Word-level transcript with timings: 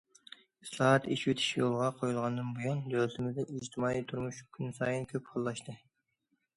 ئىسلاھات، 0.65 1.05
ئېچىۋېتىش 1.15 1.49
يولغا 1.59 1.91
قويۇلغاندىن 2.01 2.51
بۇيان 2.57 2.83
دۆلىتىمىزدە 2.89 3.47
ئىجتىمائىي 3.53 4.05
تۇرمۇش 4.11 4.45
كۈنسايىن 4.59 5.11
كۆپ 5.17 5.33
خىللاشتى. 5.35 5.81